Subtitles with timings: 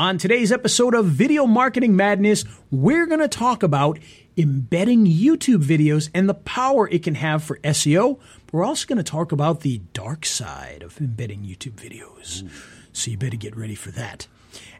[0.00, 3.98] On today's episode of Video Marketing Madness, we're going to talk about
[4.34, 8.18] embedding YouTube videos and the power it can have for SEO.
[8.50, 12.48] We're also going to talk about the dark side of embedding YouTube videos.
[12.94, 14.26] So you better get ready for that.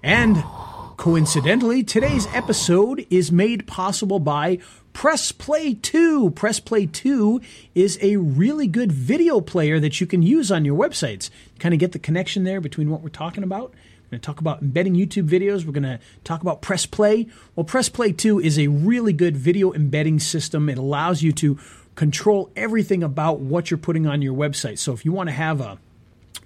[0.03, 0.43] And
[0.97, 4.59] coincidentally, today's episode is made possible by
[4.95, 6.31] Press Play 2.
[6.31, 7.43] Press Play 2
[7.75, 11.29] is a really good video player that you can use on your websites.
[11.59, 13.75] Kind of get the connection there between what we're talking about.
[14.11, 15.65] We're going to talk about embedding YouTube videos.
[15.65, 17.29] We're going to talk about Press Play.
[17.55, 20.69] Well, Press Play 2 is a really good video embedding system.
[20.69, 21.57] It allows you to
[21.95, 24.79] control everything about what you're putting on your website.
[24.79, 25.79] So if you want to have a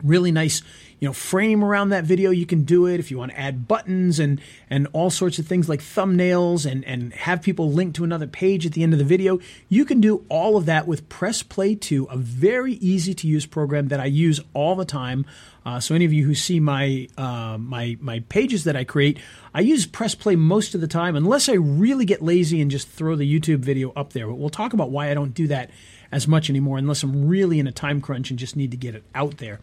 [0.02, 0.60] really nice
[1.04, 3.68] you know frame around that video you can do it if you want to add
[3.68, 4.40] buttons and
[4.70, 8.64] and all sorts of things like thumbnails and and have people link to another page
[8.64, 9.38] at the end of the video.
[9.68, 13.44] You can do all of that with press play 2 a very easy to use
[13.44, 15.26] program that i use all the time.
[15.66, 19.18] Uh, so any of you who see my uh, my my pages that i create
[19.52, 22.88] i use press play most of the time unless i really get lazy and just
[22.88, 24.26] throw the youtube video up there.
[24.26, 25.68] But we'll talk about why i don't do that
[26.10, 28.94] as much anymore unless i'm really in a time crunch and just need to get
[28.94, 29.60] it out there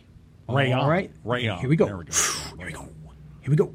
[0.48, 0.88] Ray All on.
[0.90, 1.10] right.
[1.24, 1.58] Ray on.
[1.60, 1.86] Here we go.
[1.86, 2.12] There we go.
[2.58, 2.88] Here we go.
[3.40, 3.72] Here we go.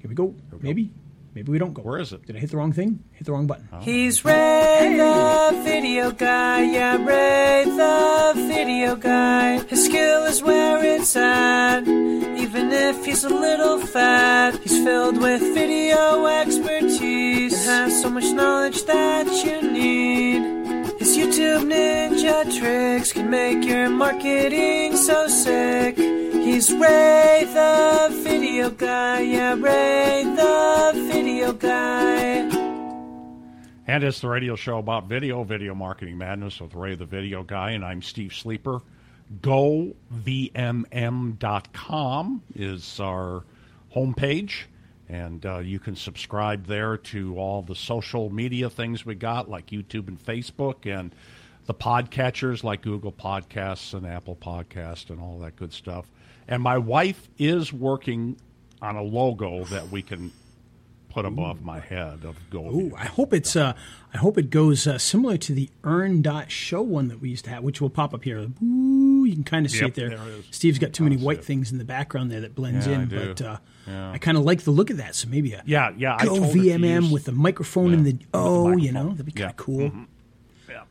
[0.00, 0.34] Here we go.
[0.60, 0.90] Maybe.
[1.38, 1.82] Maybe we don't go.
[1.82, 2.26] Where is it?
[2.26, 2.98] Did I hit the wrong thing?
[3.12, 3.68] Hit the wrong button.
[3.72, 3.78] Oh.
[3.78, 9.62] He's Ray the video guy, yeah, Ray the video guy.
[9.66, 14.58] His skill is where it's at, even if he's a little fat.
[14.64, 20.42] He's filled with video expertise and has so much knowledge that you need.
[20.98, 25.96] His YouTube ninja tricks can make your marketing so sick.
[25.96, 30.57] He's Ray the video guy, yeah, Ray the
[31.38, 32.48] video guy.
[33.86, 37.70] And it's the radio show about video, Video Marketing Madness with Ray the Video Guy,
[37.70, 38.80] and I'm Steve Sleeper.
[39.40, 39.94] GoVMM.com
[42.56, 43.44] is our
[43.94, 44.62] homepage,
[45.08, 49.68] and uh, you can subscribe there to all the social media things we got, like
[49.68, 51.14] YouTube and Facebook, and
[51.66, 56.10] the podcatchers like Google Podcasts and Apple Podcasts and all that good stuff.
[56.48, 58.40] And my wife is working
[58.82, 60.32] on a logo that we can
[61.10, 62.64] put them off my head of Go.
[62.66, 63.72] Ooh, I hope it's uh,
[64.12, 67.44] I hope it goes uh, similar to the Earn Dot Show one that we used
[67.44, 68.38] to have, which will pop up here.
[68.62, 70.08] Ooh, you can kind of see Yep, it there.
[70.10, 70.44] there it.
[70.50, 71.44] Steve's got too many white it.
[71.44, 73.28] things in the background there that blends Yeah, in, do.
[73.34, 74.12] but uh, Yeah.
[74.12, 75.14] I kind of like the look of that.
[75.14, 76.16] So maybe a Yeah, yeah.
[76.18, 79.10] I Go VMM use- with the microphone and Yeah, the with the oh, you know,
[79.10, 79.90] that'd be kind of cool.
[80.68, 80.82] Yeah.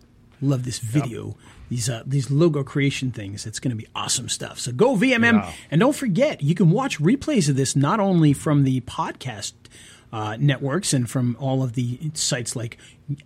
[0.42, 1.36] Love this video.
[1.70, 3.46] These uh, these logo creation things.
[3.46, 4.58] It's going to be awesome stuff.
[4.60, 8.64] So go VMM, and don't forget you can watch replays of this not only from
[8.64, 9.54] the podcast
[10.12, 12.78] uh, networks and from all of the sites like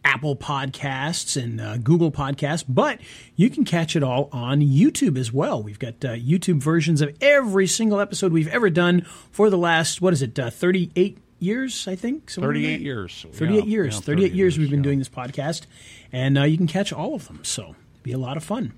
[0.04, 3.00] Apple Podcasts and uh, Google Podcasts, but
[3.36, 5.62] you can catch it all on YouTube as well.
[5.62, 10.02] We've got uh, YouTube versions of every single episode we've ever done for the last
[10.02, 11.88] what is it, uh, thirty eight years?
[11.88, 12.78] I think 38 there?
[12.80, 13.26] years.
[13.32, 13.96] 38 Yeah, years.
[13.96, 14.84] yeah, 38 years we've been yeah.
[14.84, 15.64] doing this podcast,
[16.12, 17.40] and uh, you can catch all of them.
[17.44, 18.74] So it'll be a lot of fun.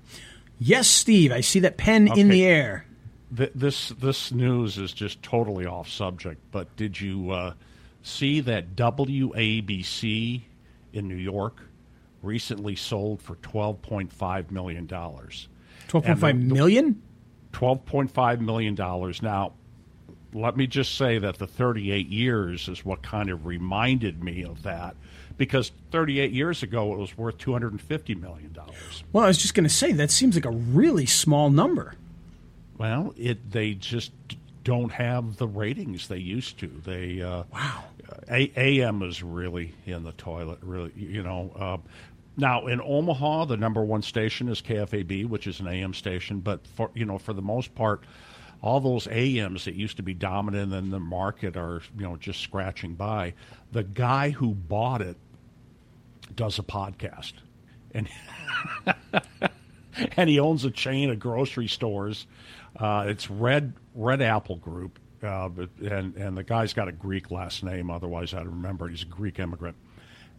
[0.58, 2.86] Yes, Steve, I see that pen in the air.
[3.36, 7.52] Th- This this news is just totally off subject, but did you uh,
[8.04, 10.42] see that WABC
[10.92, 11.60] in New York
[12.22, 15.48] recently sold for twelve point five million dollars?
[15.88, 17.02] Twelve point five And the- million.
[17.52, 19.22] Twelve point five million dollars.
[19.22, 19.52] Now,
[20.32, 24.44] let me just say that the thirty eight years is what kind of reminded me
[24.44, 24.96] of that,
[25.38, 29.04] because thirty eight years ago it was worth two hundred and fifty million dollars.
[29.12, 31.94] Well, I was just going to say that seems like a really small number.
[32.76, 34.10] Well, it they just
[34.64, 36.66] don't have the ratings they used to.
[36.84, 37.84] They uh, Wow.
[38.30, 40.58] A- AM is really in the toilet.
[40.62, 41.52] Really, you know.
[41.54, 41.76] Uh,
[42.36, 46.40] now in Omaha, the number one station is KFAB, which is an AM station.
[46.40, 48.04] But for you know, for the most part,
[48.62, 52.40] all those AMs that used to be dominant in the market are you know just
[52.40, 53.34] scratching by.
[53.72, 55.16] The guy who bought it
[56.34, 57.34] does a podcast,
[57.92, 58.08] and
[60.16, 62.26] and he owns a chain of grocery stores.
[62.78, 67.30] Uh, it's Red Red Apple Group, uh, but, and and the guy's got a Greek
[67.30, 67.90] last name.
[67.90, 69.76] Otherwise, I'd remember he's a Greek immigrant.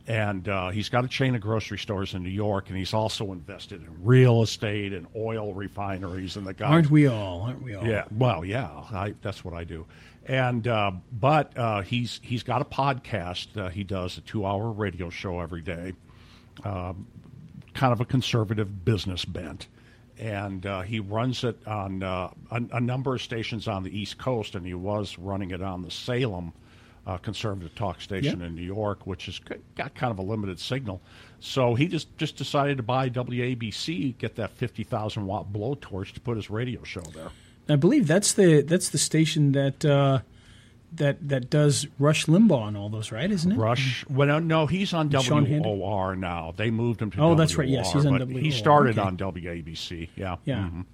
[0.08, 3.32] And uh, he's got a chain of grocery stores in New York, and he's also
[3.32, 6.36] invested in real estate and oil refineries.
[6.36, 7.42] And the guy, Aren't we all?
[7.42, 7.88] Aren't we all?
[7.88, 9.84] yeah, well, yeah, I, that's what I do.
[10.28, 13.58] And uh, but uh, he's he's got a podcast.
[13.60, 15.94] Uh, he does a two-hour radio show every day,
[16.64, 17.08] um,
[17.74, 19.66] kind of a conservative business bent,
[20.20, 24.18] and uh, he runs it on uh, a, a number of stations on the East
[24.18, 26.54] Coast, and he was running it on the Salem.
[27.08, 28.48] Uh, conservative talk station Yeah.
[28.48, 29.40] in New York, which has
[29.76, 31.02] got kind of a limited signal.
[31.40, 36.36] So he just, just decided to buy WABC, get that 50,000 watt blowtorch to put
[36.36, 37.30] his radio show there.
[37.70, 40.22] I believe that's the that's the station that uh,
[40.94, 43.30] that that does Rush Limbaugh and all those, right?
[43.30, 43.58] Isn't it?
[43.58, 44.06] Rush.
[44.10, 46.54] Well, no, he's on WOR now.
[46.56, 47.68] They moved him to Oh, WOR, that's right.
[47.68, 48.40] Yes, he's on WOR.
[48.40, 49.08] He started Okay.
[49.08, 50.10] on WABC.
[50.16, 50.38] Yeah.
[50.46, 50.70] Yeah.
[50.72, 50.86] Mhm.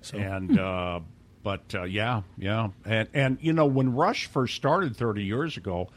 [0.00, 1.00] So- And uh,
[1.42, 5.88] but uh, yeah, yeah, and and you know when Rush first started 30 years ago,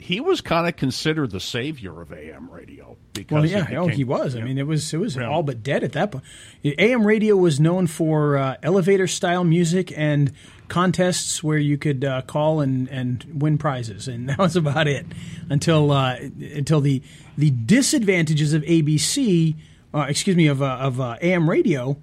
[0.00, 3.86] he was kind of considered the savior of AM radio because Well, yeah, it oh,
[3.86, 4.34] he was.
[4.34, 5.28] I mean, it was it was Yeah.
[5.28, 6.24] all but dead at that point.
[6.64, 10.32] AM radio was known for uh, elevator style music and
[10.68, 15.04] contests where you could uh, call and, and win prizes, and that was about it
[15.50, 17.02] until uh, until the
[17.36, 19.54] the disadvantages of ABC,
[19.94, 21.96] uh, excuse me, of uh, of uh, AM radio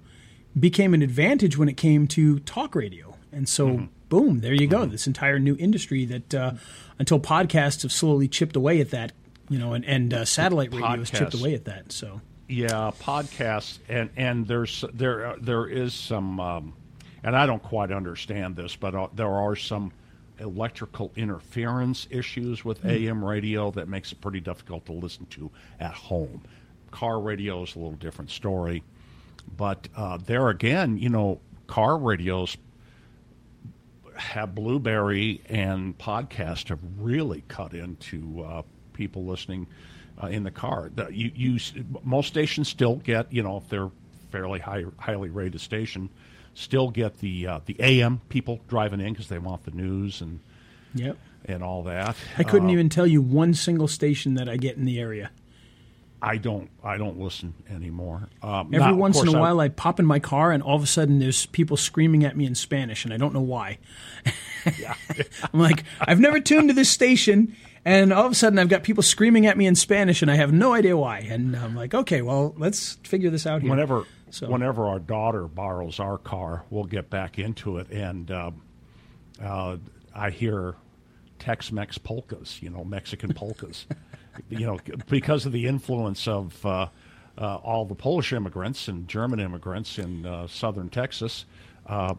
[0.58, 3.66] became an advantage when it came to talk radio, and so.
[3.68, 3.84] Mm-hmm.
[4.08, 4.40] Boom!
[4.40, 4.86] There you go.
[4.86, 6.52] This entire new industry that, uh,
[6.98, 9.12] until podcasts have slowly chipped away at that,
[9.48, 11.92] you know, and, and uh, satellite radio has chipped away at that.
[11.92, 16.74] So Yeah, podcasts, and and there's there there is some, um,
[17.22, 19.92] and I don't quite understand this, but uh, there are some
[20.40, 25.50] electrical interference issues with AM radio that makes it pretty difficult to listen to
[25.80, 26.42] at home.
[26.90, 28.82] Car radio is a little different story,
[29.56, 32.56] but uh, there again, you know, car radios
[34.18, 38.62] have Blueberry and podcast have really cut into uh,
[38.92, 39.66] people listening
[40.22, 40.90] uh, in the car.
[40.94, 41.58] The, you, you,
[42.02, 43.90] most stations still get, you know, if they're
[44.30, 46.10] fairly high, highly rated station,
[46.54, 50.40] still get the uh, the AM people driving in because they want the news and
[50.94, 51.16] Yep.
[51.44, 52.16] and all that.
[52.36, 55.30] I couldn't Uh, even tell you one single station that I get in the area.
[56.20, 56.68] I don't.
[56.82, 58.28] I don't listen anymore.
[58.42, 60.74] Um, Every of once in a I- while, I pop in my car, and all
[60.76, 63.78] of a sudden, there's people screaming at me in Spanish, and I don't know why.
[65.52, 68.82] I'm like, I've never tuned to this station, and all of a sudden, I've got
[68.82, 71.18] people screaming at me in Spanish, and I have no idea why.
[71.20, 73.70] And I'm like, okay, well, let's figure this out here.
[73.70, 78.50] whenever So- whenever our daughter borrows our car, we'll get back into it, and uh,
[79.42, 79.76] uh,
[80.14, 80.74] I hear
[81.38, 83.86] Tex-Mex polkas, you know, Mexican polkas,
[84.48, 86.88] you know, because of the influence of uh,
[87.36, 91.44] uh, all the Polish immigrants and German immigrants in uh, southern Texas.
[91.86, 92.14] Uh,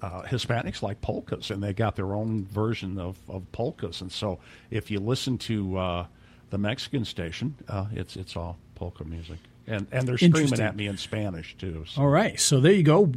[0.00, 4.00] uh, Hispanics like polkas, and they got their own version of, of polkas.
[4.00, 4.38] And so,
[4.70, 6.06] if you listen to uh,
[6.50, 10.86] the Mexican station, uh, it's it's all polka music, and and they're screaming at me
[10.86, 11.84] in Spanish too.
[11.88, 12.02] So.
[12.02, 13.10] All right, so there you go.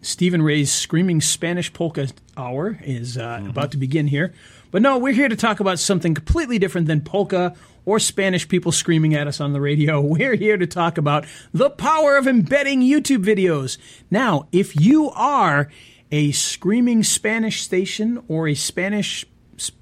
[0.00, 3.50] Stephen Ray's Screaming Spanish Polka Hour is uh, Mm-hmm.
[3.50, 4.32] about to begin here.
[4.70, 8.72] But no, we're here to talk about something completely different than polka or Spanish people
[8.72, 10.00] screaming at us on the radio.
[10.00, 13.78] We're here to talk about the power of embedding YouTube videos.
[14.10, 15.70] Now, if you are
[16.10, 19.24] a screaming Spanish station or a Spanish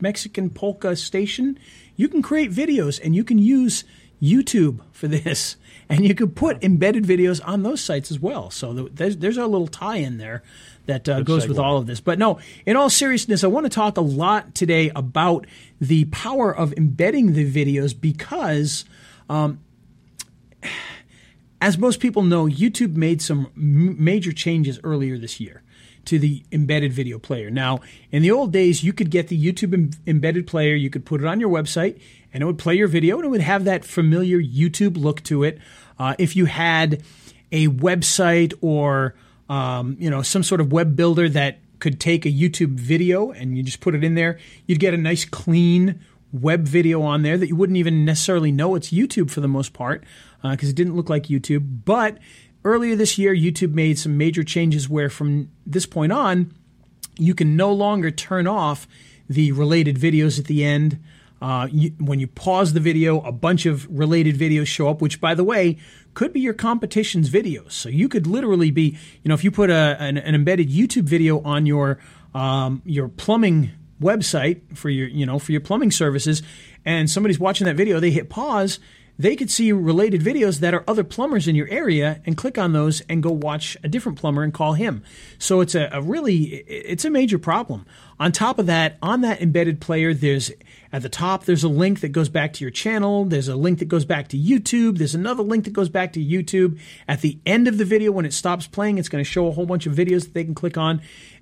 [0.00, 1.59] Mexican polka station,
[1.97, 3.85] you can create videos and you can use
[4.23, 5.57] YouTube for this.
[5.88, 8.50] And you can put embedded videos on those sites as well.
[8.50, 10.42] So there's, there's our little tie in there
[10.87, 12.00] that uh, goes with all of this.
[12.00, 15.46] But no, in all seriousness, I want to talk a lot today about
[15.80, 18.84] the power of embedding the videos because
[21.60, 25.62] as most people know, YouTube made some m- major changes earlier this year
[26.06, 27.50] to the embedded video player.
[27.50, 31.04] Now, in the old days, you could get the YouTube em- embedded player, you could
[31.04, 32.00] put it on your website,
[32.32, 35.44] and it would play your video, and it would have that familiar YouTube look to
[35.44, 35.58] it.
[35.99, 37.02] Uh, if you had
[37.52, 39.14] a website or
[39.50, 43.57] um, you know some sort of web builder that could take a YouTube video and
[43.57, 46.00] you just put it in there, you'd get a nice clean
[46.33, 49.73] web video on there that you wouldn't even necessarily know it's YouTube for the most
[49.73, 50.04] part
[50.42, 51.85] because it didn't look like YouTube.
[51.85, 52.19] But
[52.64, 56.54] earlier this year, YouTube made some major changes where from this point on,
[57.19, 58.87] you can no longer turn off
[59.28, 61.02] the related videos at the end.
[61.42, 65.21] Uh, you, when you pause the video, a bunch of related videos show up, which,
[65.21, 65.78] by the way,
[66.14, 67.73] could be your competition's videos.
[67.73, 71.05] So you could literally be, you know, if you put a, an, an embedded YouTube
[71.05, 71.99] video on your
[72.35, 76.43] um, your plumbing website for your, you know, for your plumbing services,
[76.85, 78.79] and somebody's watching that video, they hit pause,
[79.19, 82.73] they could see related videos that are other plumbers in your area and click on
[82.73, 85.02] those and go watch a different plumber and call him.
[85.38, 87.85] So it's a, a really it's a major problem.
[88.19, 90.50] On top of that, on that embedded player, there's
[90.92, 93.25] at the top there's a link that goes back to your channel.
[93.25, 94.99] There's a link that goes back to YouTube.
[94.99, 96.78] There's another link that goes back to YouTube.
[97.06, 99.52] At the end of the video, when it stops playing, it's going to show a
[99.52, 101.00] whole bunch of videos that they can click on.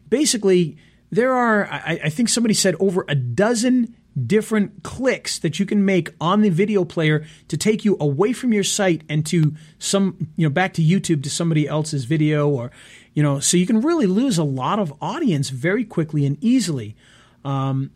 [0.09, 0.77] Basically,
[1.11, 3.95] there are I, I think somebody said over a dozen
[4.27, 8.53] different clicks that you can make on the video player to take you away from
[8.53, 12.71] your site and to some, you know, back to YouTube to somebody else's video or,
[13.15, 16.97] you know, so you can really lose a lot of audience very quickly and easily.
[17.45, 17.93] Um,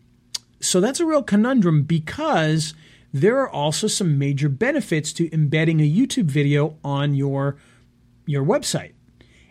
[0.62, 2.74] so that's a real conundrum because
[3.12, 7.56] there are also some major benefits to embedding a YouTube video on your
[8.26, 8.92] your website.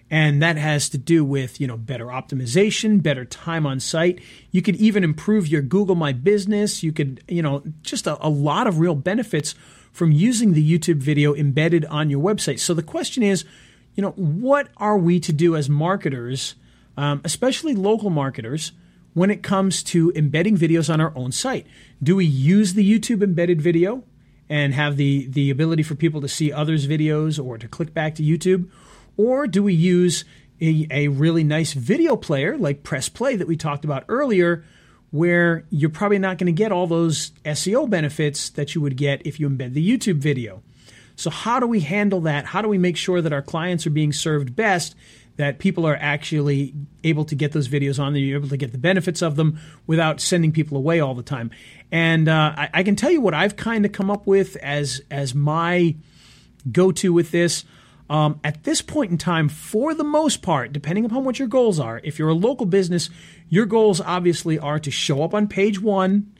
[0.10, 4.20] And that has to do with you know better optimization better time on site.
[4.52, 6.82] You could even improve your google my business.
[6.82, 9.54] You could you know just a, a, lot of real benefits
[9.92, 12.60] from using the youtube video embedded on your website.
[12.60, 13.46] So the question is
[13.96, 16.56] you know what are we to do as marketers
[16.98, 18.72] um, especially local marketers
[19.14, 21.66] when it comes to embedding videos on our own site
[22.02, 24.04] do we use the youtube embedded video
[24.50, 28.16] and have the the ability for people to see others videos or to click back
[28.16, 28.70] to youtube
[29.18, 30.24] or do we use
[30.62, 34.64] a, a really nice video player like Press Play that we talked about earlier,
[35.10, 39.26] where you're probably not going to get all those SEO benefits that you would get
[39.26, 40.62] if you embed the YouTube video?
[41.16, 42.46] So, how do we handle that?
[42.46, 44.96] How do we make sure that our clients are being served best?
[45.38, 46.74] That people are actually
[47.04, 49.60] able to get those videos on, that you're able to get the benefits of them
[49.88, 51.52] without sending people away all the time.
[51.92, 55.02] And uh, I, I can tell you what I've kind of come up with as
[55.10, 55.96] as my
[56.72, 57.64] go to with this.
[58.10, 61.80] Um, at this point in time, for the most part, depending upon what your goals
[61.80, 63.10] are, if you're a local business,
[63.48, 66.34] your goals obviously are to show up on page one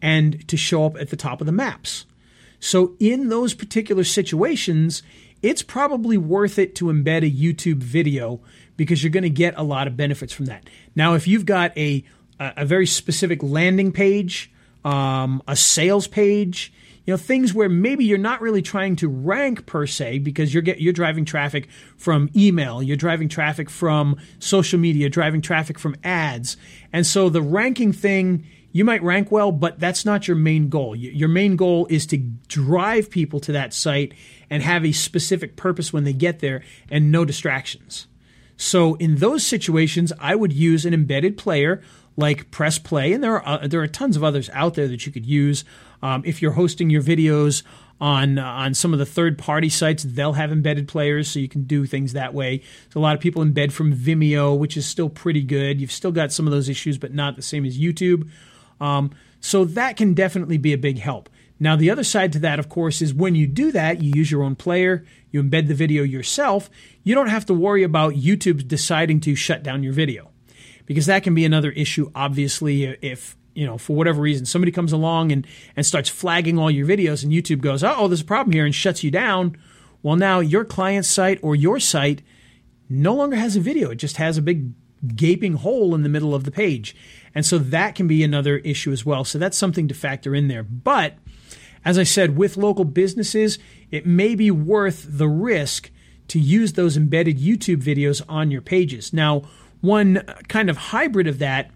[0.00, 2.06] and to show up at the top of the maps.
[2.60, 5.02] So, in those particular situations,
[5.42, 8.40] it's probably worth it to embed a YouTube video
[8.76, 10.68] because you're going to get a lot of benefits from that.
[10.94, 12.04] Now, if you've got a,
[12.38, 14.50] a very specific landing page,
[14.84, 16.72] um, a sales page,
[17.04, 20.62] you know things where maybe you're not really trying to rank per se because you're
[20.62, 25.96] get, you're driving traffic from email, you're driving traffic from social media, driving traffic from
[26.04, 26.58] ads,
[26.92, 30.94] and so the ranking thing you might rank well, but that's not your main goal.
[30.94, 34.12] Your main goal is to drive people to that site
[34.50, 38.06] and have a specific purpose when they get there and no distractions.
[38.56, 41.82] So in those situations, I would use an embedded player
[42.16, 45.06] like Press Play, and there are uh, there are tons of others out there that
[45.06, 45.64] you could use.
[46.02, 47.62] Um, if you're hosting your videos
[48.00, 51.48] on uh, on some of the third party sites, they'll have embedded players, so you
[51.48, 52.62] can do things that way.
[52.92, 55.80] So a lot of people embed from Vimeo, which is still pretty good.
[55.80, 58.28] You've still got some of those issues, but not the same as YouTube.
[58.80, 61.28] Um, so that can definitely be a big help.
[61.60, 64.30] Now, the other side to that, of course, is when you do that, you use
[64.30, 66.70] your own player, you embed the video yourself,
[67.02, 70.30] you don't have to worry about YouTube deciding to shut down your video
[70.86, 74.92] because that can be another issue, obviously, if you know, for whatever reason, somebody comes
[74.92, 75.44] along and,
[75.74, 78.72] and starts flagging all your videos, and YouTube goes, oh, there's a problem here, and
[78.72, 79.56] shuts you down.
[80.00, 82.22] Well, now your client's site or your site
[82.88, 83.90] no longer has a video.
[83.90, 84.70] It just has a big
[85.14, 86.96] gaping hole in the middle of the page.
[87.34, 89.24] And so that can be another issue as well.
[89.24, 90.62] So that's something to factor in there.
[90.62, 91.14] But
[91.84, 93.58] as I said, with local businesses,
[93.90, 95.90] it may be worth the risk
[96.28, 99.12] to use those embedded YouTube videos on your pages.
[99.12, 99.42] Now,
[99.80, 101.70] one kind of hybrid of that.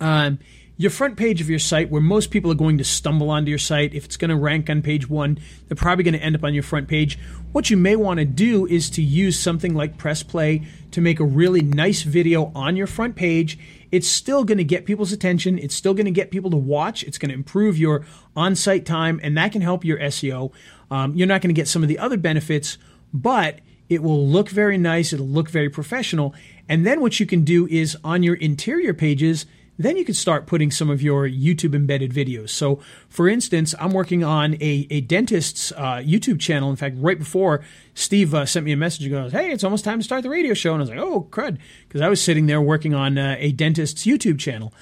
[0.00, 0.38] Um,
[0.76, 3.58] your front page of your site, where most people are going to stumble onto your
[3.58, 5.38] site, if it's going to rank on page one,
[5.68, 7.16] they're probably going to end up on your front page.
[7.52, 11.20] What you may want to do is to use something like Press Play to make
[11.20, 13.56] a really nice video on your front page.
[13.92, 15.58] It's still going to get people's attention.
[15.58, 17.04] It's still going to get people to watch.
[17.04, 18.04] It's going to improve your
[18.34, 20.50] on site time, and that can help your SEO.
[20.90, 22.78] Um, you're not going to get some of the other benefits,
[23.12, 25.12] but it will look very nice.
[25.12, 26.34] It'll look very professional.
[26.68, 29.46] And then what you can do is on your interior pages,
[29.78, 32.50] then you can start putting some of your YouTube embedded videos.
[32.50, 36.70] So, for instance, I'm working on a, a dentist's uh, YouTube channel.
[36.70, 37.64] In fact, right before
[37.94, 40.30] Steve uh, sent me a message, he goes, Hey, it's almost time to start the
[40.30, 40.72] radio show.
[40.72, 41.58] And I was like, Oh, crud.
[41.88, 44.72] Because I was sitting there working on uh, a dentist's YouTube channel.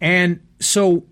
[0.00, 1.04] And so,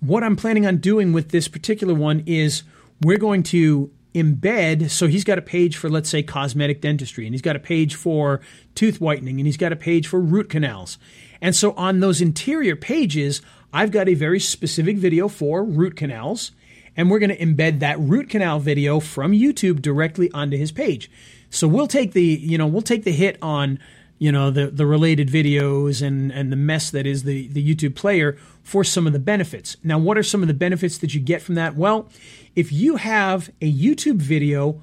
[0.00, 2.62] what I'm planning on doing with this particular one is
[3.02, 3.90] we're going to
[4.22, 7.60] embed so he's got a page for let's say cosmetic dentistry and he's got a
[7.60, 8.40] page for
[8.74, 10.98] tooth whitening and he's got a page for root canals.
[11.40, 13.40] And so on those interior pages
[13.72, 16.52] i've got a very specific video for root canals
[16.96, 21.10] and we're going to embed that root canal video from youtube directly onto his page.
[21.50, 23.78] So we'll take the you know we'll take the hit on
[24.18, 27.94] you know the the related videos and and the mess that is the the YouTube
[27.94, 29.76] player for some of the benefits.
[29.82, 31.74] Now, what are some of the benefits that you get from that?
[31.74, 32.08] Well,
[32.54, 34.82] if you have a YouTube video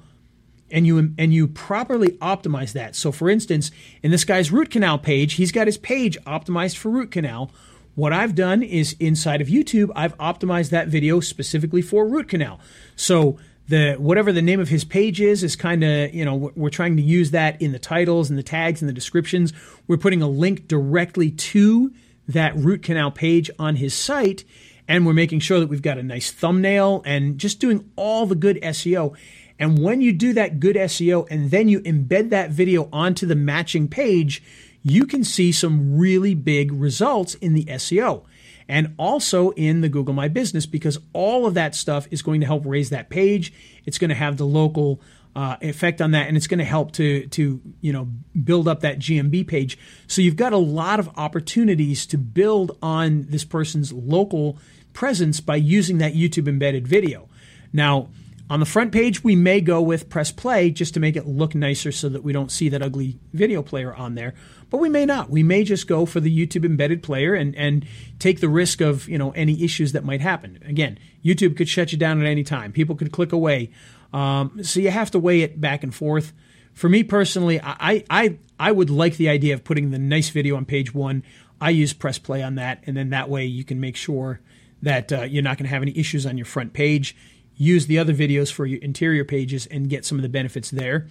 [0.70, 2.96] and you and you properly optimize that.
[2.96, 3.70] So for instance,
[4.02, 7.50] in this guy's root canal page, he's got his page optimized for root canal.
[7.94, 12.60] What I've done is inside of YouTube, I've optimized that video specifically for root canal.
[12.94, 13.38] So
[13.68, 16.96] the whatever the name of his page is is kind of you know we're trying
[16.96, 19.52] to use that in the titles and the tags and the descriptions.
[19.86, 21.92] We're putting a link directly to
[22.28, 24.44] that root canal page on his site
[24.88, 28.34] and we're making sure that we've got a nice thumbnail and just doing all the
[28.34, 29.16] good SEO
[29.58, 33.36] and when you do that good SEO and then you embed that video onto the
[33.36, 34.42] matching page
[34.82, 38.24] you can see some really big results in the SEO
[38.68, 42.46] and also in the Google My Business because all of that stuff is going to
[42.46, 43.52] help raise that page.
[43.84, 45.00] It's going to have the local
[45.34, 48.08] uh, effect on that, and it's going to help to to you know
[48.42, 49.78] build up that GMB page.
[50.06, 54.58] So you've got a lot of opportunities to build on this person's local
[54.94, 57.28] presence by using that YouTube embedded video.
[57.72, 58.08] Now.
[58.48, 61.54] On the front page, we may go with press play just to make it look
[61.54, 64.34] nicer so that we don't see that ugly video player on there
[64.70, 65.30] but we may not.
[65.30, 67.86] We may just go for the YouTube embedded player and, and
[68.18, 70.58] take the risk of you know any issues that might happen.
[70.66, 72.72] Again, YouTube could shut you down at any time.
[72.72, 73.70] People could click away,
[74.12, 76.32] um, so you have to weigh it back and forth.
[76.72, 80.56] For me personally, I, I I would like the idea of putting the nice video
[80.56, 81.22] on page one.
[81.60, 84.40] I use press play on that, and then that way you can make sure
[84.82, 87.16] that uh, you're not going to have any issues on your front page.
[87.56, 91.06] Use the other videos for your interior pages and get some of the benefits there.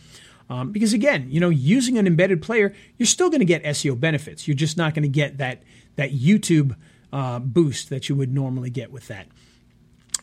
[0.49, 3.99] Um, because again, you know, using an embedded player, you're still going to get SEO
[3.99, 4.47] benefits.
[4.47, 5.63] You're just not going to get that
[5.95, 6.75] that YouTube
[7.11, 9.27] uh, boost that you would normally get with that.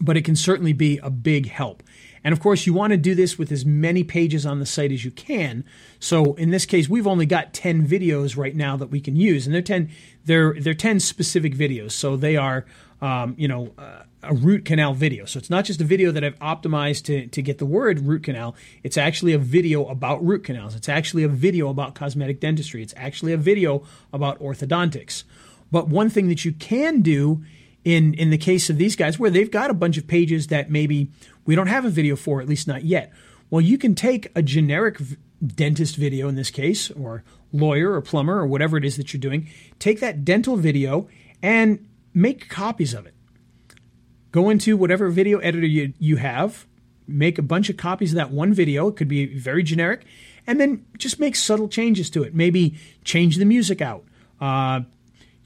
[0.00, 1.82] But it can certainly be a big help.
[2.24, 4.92] And of course, you want to do this with as many pages on the site
[4.92, 5.64] as you can.
[5.98, 9.46] So in this case, we've only got 10 videos right now that we can use,
[9.46, 9.90] and they're 10
[10.24, 11.92] they're they're 10 specific videos.
[11.92, 12.64] So they are
[13.02, 15.24] um, you know, uh, a root canal video.
[15.24, 18.22] So it's not just a video that I've optimized to, to get the word root
[18.22, 18.54] canal.
[18.84, 20.76] It's actually a video about root canals.
[20.76, 22.80] It's actually a video about cosmetic dentistry.
[22.80, 25.24] It's actually a video about orthodontics.
[25.72, 27.42] But one thing that you can do
[27.84, 30.70] in in the case of these guys where they've got a bunch of pages that
[30.70, 31.10] maybe
[31.44, 33.12] we don't have a video for, at least not yet.
[33.50, 38.00] Well, you can take a generic v- dentist video in this case, or lawyer or
[38.00, 39.48] plumber or whatever it is that you're doing.
[39.78, 41.08] Take that dental video
[41.42, 43.14] and make copies of it.
[44.30, 46.66] Go into whatever video editor you, you have,
[47.06, 48.88] make a bunch of copies of that one video.
[48.88, 50.04] It could be very generic,
[50.46, 52.34] and then just make subtle changes to it.
[52.34, 54.04] Maybe change the music out,
[54.40, 54.80] uh,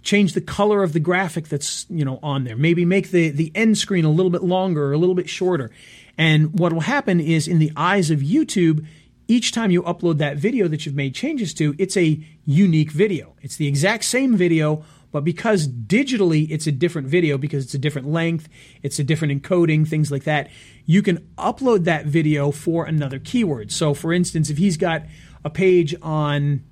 [0.06, 2.56] change the color of the graphic that's you know on there.
[2.56, 5.70] Maybe make the the end screen a little bit longer or a little bit shorter.
[6.16, 8.86] And what will happen is, in the eyes of YouTube,
[9.28, 13.34] each time you upload that video that you've made changes to, it's a unique video.
[13.42, 17.78] It's the exact same video but because digitally it's a different video because it's a
[17.78, 18.50] different length,
[18.82, 20.50] it's a different encoding, things like that,
[20.84, 23.72] you can upload that video for another keyword.
[23.72, 25.04] So, for instance, if he's got
[25.42, 26.64] a page on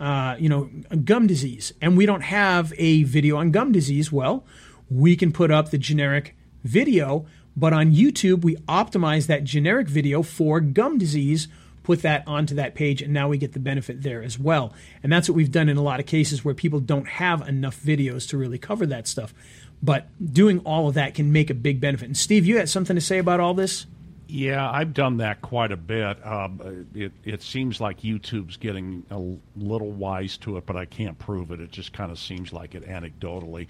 [0.00, 0.70] uh, you know,
[1.04, 4.44] gum disease, and we don't have a video on gum disease, well,
[4.90, 10.22] we can put up the generic video, but on YouTube, we optimize that generic video
[10.22, 11.48] for gum disease
[11.88, 14.74] put that onto that page, and now we get the benefit there as well.
[15.02, 17.80] And that's what we've done in a lot of cases where people don't have enough
[17.80, 19.32] videos to really cover that stuff.
[19.82, 22.04] But doing all of that can make a big benefit.
[22.04, 23.86] And Steve, you had something to say about all this?
[24.30, 26.24] Yeah, I've done that quite a bit.
[26.24, 29.18] Um, it, it seems like YouTube's getting a
[29.58, 31.60] little wise to it, but I can't prove it.
[31.60, 33.68] It just kind of seems like it anecdotally.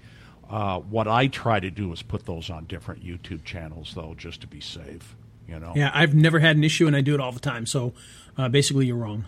[0.49, 4.41] Uh, what I try to do is put those on different YouTube channels, though, just
[4.41, 5.15] to be safe.
[5.47, 5.71] You know.
[5.75, 7.65] Yeah, I've never had an issue, and I do it all the time.
[7.65, 7.93] So
[8.37, 9.25] uh, basically, you're wrong.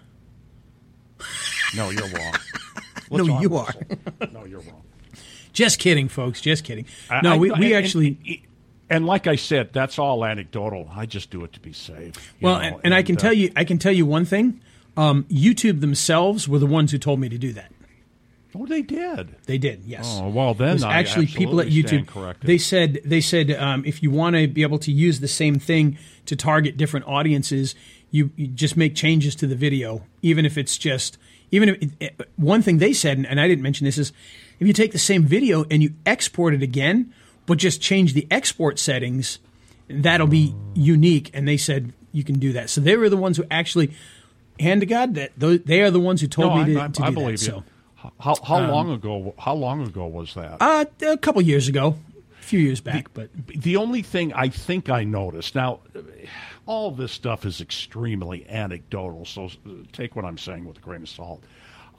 [1.76, 2.34] No, you're wrong.
[3.12, 3.74] no, you are.
[4.34, 4.84] no, you're wrong.
[5.54, 6.42] Just kidding, folks.
[6.42, 6.86] Just kidding.
[7.24, 8.08] No, I, we, we and, actually.
[8.08, 8.40] And, and,
[9.00, 10.90] like I said, that's all anecdotal.
[10.94, 12.34] I just do it to be safe.
[12.42, 14.62] Well, know, and, and, I can uh, tell you, I can tell you one thing.
[14.98, 17.72] Um, YouTube themselves were the ones who told me to do that.
[18.54, 19.36] Oh, they did.
[19.46, 19.86] They did.
[19.86, 20.20] Yes.
[20.22, 22.36] Oh well, then actually people at YouTube.
[22.42, 25.58] They said they said um, if you want to be able to use the same
[25.58, 27.76] thing to target different audiences,
[28.10, 31.18] you, you just make changes to the video, even if it's just
[31.52, 34.12] even if it, one thing they said, and I didn't mention this is
[34.60, 37.14] if you take the same video and you export it again,
[37.46, 39.40] but just change the export settings,
[39.90, 41.30] that'll be unique.
[41.34, 42.70] And they said you can do that.
[42.70, 43.94] So they were the ones who actually,
[44.60, 47.04] hand to God, that they are the ones who told no, me I, to, to
[47.04, 47.46] I, do believe that.
[47.46, 47.52] You.
[47.52, 47.64] So.
[48.20, 49.36] How how um, long ago?
[49.38, 50.58] How long ago was that?
[50.60, 51.98] Uh, a couple years ago,
[52.40, 53.14] a few years back.
[53.14, 55.82] The, but the only thing I think I noticed now,
[56.66, 59.26] all this stuff is extremely anecdotal.
[59.26, 59.50] So
[59.92, 61.44] take what I'm saying with a grain of salt.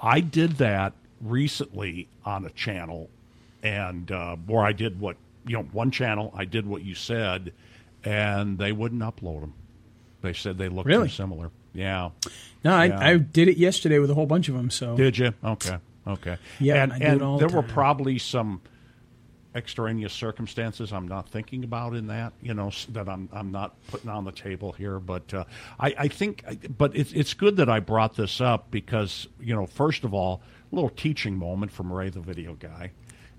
[0.00, 3.08] I did that recently on a channel,
[3.62, 6.32] and uh, where I did what you know one channel.
[6.36, 7.52] I did what you said,
[8.04, 9.54] and they wouldn't upload them.
[10.22, 11.08] They said they looked Really?
[11.08, 11.50] too similar.
[11.74, 12.10] Yeah.
[12.64, 12.98] No, I, Yeah.
[13.00, 14.70] I did it yesterday with a whole bunch of them.
[14.70, 15.32] So Did you?
[15.42, 15.78] Okay.
[16.06, 16.36] Okay.
[16.58, 18.60] Yeah, and, and all the there were probably some
[19.54, 24.10] extraneous circumstances I'm not thinking about in that, you know, that I'm I'm not putting
[24.10, 24.98] on the table here.
[24.98, 25.44] But uh,
[25.78, 26.44] I, I think,
[26.76, 30.42] but it's it's good that I brought this up because you know, first of all,
[30.70, 32.92] a little teaching moment from Ray the video guy,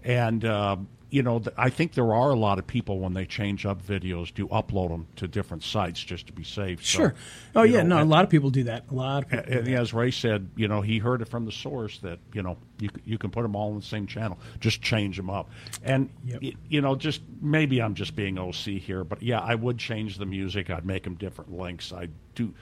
[0.04, 0.78] and uh,
[1.14, 3.86] you know, th- I think there are a lot of people when they change up
[3.86, 6.80] videos do upload them to different sites just to be safe.
[6.84, 7.16] So, sure.
[7.56, 8.86] Oh yeah, know, no, a lot of people do that.
[8.90, 9.46] A lot of people.
[9.46, 12.42] do and as Ray said, you know, he heard it from the source that you
[12.42, 15.50] know you you can put them all on the same channel, just change them up,
[15.84, 16.40] and Yep.
[16.42, 20.18] y- you know, just maybe I'm just being OC here, but yeah, I would change
[20.18, 20.72] the music.
[20.72, 21.94] I'd make them different links.
[21.94, 22.54] I'd do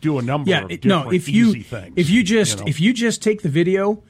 [0.00, 1.92] do a number yeah of it- different no if you easy things.
[1.96, 2.64] if you just know.
[2.66, 4.02] if you just take the video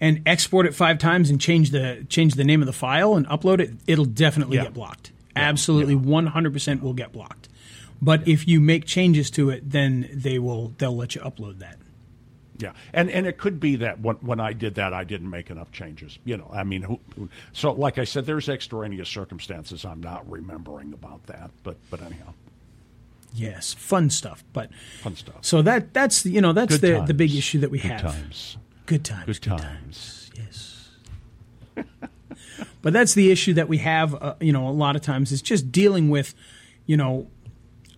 [0.00, 3.26] and export it five times and change the change the name of the file and
[3.28, 4.64] upload it it'll definitely Yeah.
[4.64, 5.12] get blocked.
[5.36, 7.48] Absolutely 100% will get blocked.
[8.02, 11.76] But if you make changes to it then they will they'll let you upload that.
[12.60, 15.48] Yeah, and and it could be that when when I did that, I didn't make
[15.48, 16.18] enough changes.
[16.24, 19.84] You know, I mean, who, who, so like I said, there's extraneous circumstances.
[19.84, 22.34] I'm not remembering about that, but but anyhow,
[23.32, 23.74] yes.
[23.74, 25.36] Fun stuff but fun stuff.
[25.42, 28.00] so that that's you know that's Good the the big issue that we Good have.
[28.02, 28.56] times.
[28.88, 30.30] Good times Good times.
[30.34, 30.88] Yes.
[32.82, 35.42] but that's the issue that we have, uh, you know, a lot of times is
[35.42, 36.34] just dealing with,
[36.86, 37.28] you know,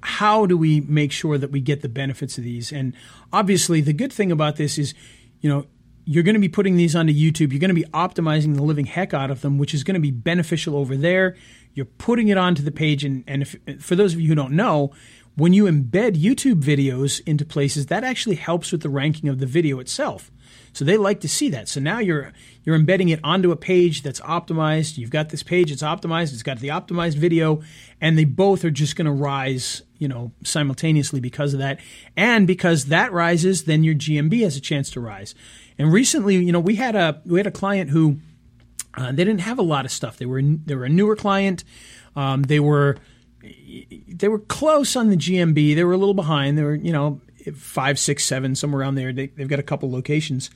[0.03, 2.73] how do we make sure that we get the benefits of these?
[2.73, 2.95] And
[3.33, 4.93] obviously, the good thing about this is,
[5.41, 5.67] you know,
[6.05, 7.53] you're going to be putting these onto YouTube.
[7.53, 10.01] You're going to be optimizing the living heck out of them, which is going to
[10.01, 11.37] be beneficial over there.
[11.75, 14.55] You're putting it onto the page, and, and if, for those of you who don't
[14.55, 14.93] know,
[15.37, 19.47] when you embed YouTube videos into places, that actually helps with the ranking of the
[19.47, 20.33] video itself.
[20.73, 21.69] So they like to see that.
[21.69, 24.99] So now you're you're embedding it onto a page that's optimized.
[24.99, 26.33] You've got this page it's optimized.
[26.33, 27.63] It's got the optimized video,
[28.01, 31.81] and they both are just going to rise, you know, simultaneously because of that.
[32.17, 35.35] And because that rises, then your GMB has a chance to rise.
[35.79, 38.19] And recently, you know, we had a we had a client who
[38.95, 40.17] uh, they didn't have a lot of stuff.
[40.19, 41.65] They were they were a newer client.
[42.17, 42.97] Um, they were
[43.43, 45.75] they were close on the GMB.
[45.75, 46.59] They were a little behind.
[46.59, 47.21] They were you know
[47.55, 49.13] five, six, seven, somewhere around there.
[49.13, 50.51] They, they've got a couple locations,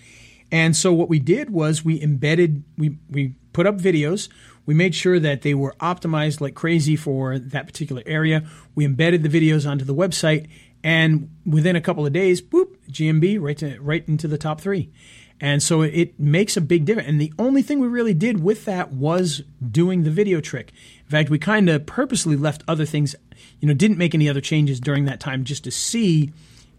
[0.51, 4.29] and so what we did was we embedded we we put up videos.
[4.67, 8.47] We made sure that they were optimized like crazy for that particular area.
[8.75, 10.49] We embedded the videos onto the website,
[10.83, 14.93] and within a couple of days, boop, GMB right to right into the top three.
[15.41, 17.09] And so it makes a big difference.
[17.09, 20.73] And the only thing we really did with that was doing the video trick.
[21.05, 23.17] In fact, we kind of purposely left other things,
[23.61, 26.33] you know, didn't make any other changes during that time just to see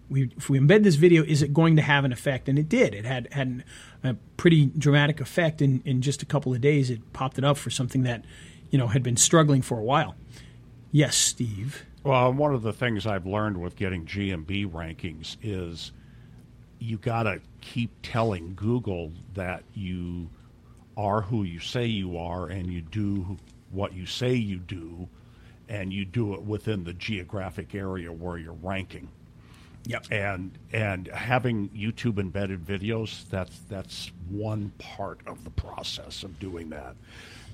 [0.09, 2.47] we, if we embed this video, is it going to have an effect?
[2.47, 2.93] And it did.
[2.93, 3.63] It had had an,
[4.03, 6.89] a pretty dramatic effect in, in just a couple of days.
[6.89, 8.23] It popped it up for something that,
[8.69, 10.15] you know, had been struggling for a while.
[10.91, 11.85] Yes, Steve.
[12.03, 15.91] Well, one of the things I've learned with getting GMB rankings is
[16.79, 20.29] you got to keep telling Google that you
[20.95, 23.37] are who you say you are and you do
[23.71, 25.09] what you say you do
[25.67, 29.09] and you do it within the geographic area where you're ranking.
[29.87, 30.07] Yep.
[30.11, 36.69] And and having YouTube embedded videos that's that's one part of the process of doing
[36.69, 36.95] that.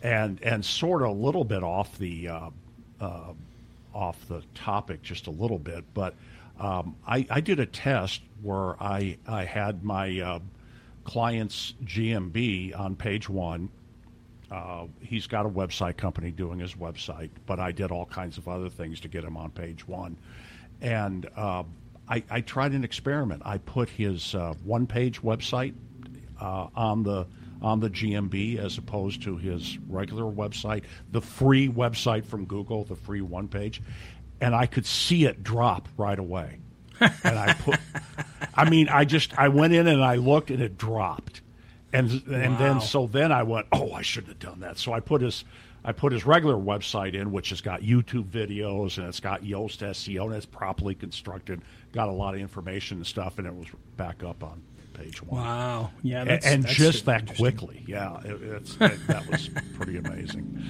[0.01, 2.49] And and sort of a little bit off the uh,
[2.99, 3.33] uh,
[3.93, 6.15] off the topic just a little bit, but
[6.59, 10.39] um, I, I did a test where I, I had my uh,
[11.03, 13.69] client's GMB on page one.
[14.51, 18.47] Uh, he's got a website company doing his website, but I did all kinds of
[18.47, 20.17] other things to get him on page one.
[20.81, 21.63] And uh,
[22.11, 23.41] I, I tried an experiment.
[23.45, 25.73] I put his uh, one page website
[26.39, 27.25] uh, on the
[27.61, 32.95] on the GMB as opposed to his regular website, the free website from Google, the
[32.95, 33.81] free one page,
[34.41, 36.57] and I could see it drop right away.
[36.99, 37.79] and I put,
[38.55, 41.41] I mean, I just I went in and I looked and it dropped,
[41.93, 42.57] and and Wow.
[42.59, 44.77] then so then I went, oh, I shouldn't have done that.
[44.77, 45.45] So I put his
[45.83, 49.79] I put his regular website in, which has got YouTube videos and it's got Yoast
[49.79, 53.67] SEO and it's properly constructed, got a lot of information and stuff, and it was
[53.97, 54.61] back up on
[54.93, 55.41] page one.
[55.41, 55.91] Wow.
[56.03, 56.23] Yeah.
[56.25, 60.63] That's, and that's just that quickly, yeah, it, it's that, was pretty amazing.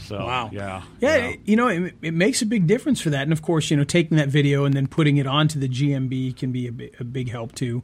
[0.00, 0.50] So Wow.
[0.52, 1.24] yeah, Yeah, yeah.
[1.30, 3.22] it- you know, it, it makes a big difference for that.
[3.22, 6.36] And of course, you know, taking that video and then putting it onto the GMB
[6.38, 7.82] can be a, a big help too.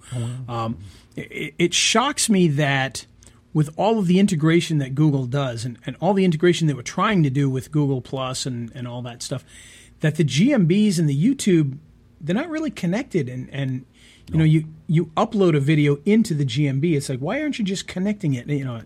[0.48, 0.78] Um,
[1.16, 3.04] it, it shocks me that
[3.52, 6.82] with all of the integration that Google does and, and all the integration that we're
[6.82, 9.44] trying to do with Google Plus and, and all that stuff,
[10.00, 11.78] that the GMBs and the YouTube,
[12.20, 13.28] they're not really connected.
[13.28, 13.84] And, and
[14.30, 16.96] You know, you you upload a video into the GMB.
[16.96, 18.46] It's like, why aren't you just connecting it?
[18.48, 18.82] You know,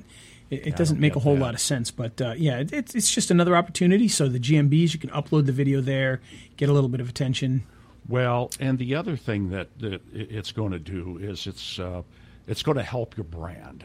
[0.51, 1.41] it, it doesn't make a whole that.
[1.43, 1.91] lot of sense.
[1.91, 4.09] But uh, yeah, it, it's it's just another opportunity.
[4.09, 6.21] So the GMBs, you can upload the video there,
[6.57, 7.65] get a little bit of attention.
[8.09, 12.03] Well, and the other thing that, that it's going to do is it's uh,
[12.47, 13.85] it's going to help your brand